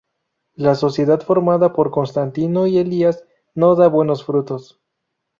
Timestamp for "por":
1.73-1.91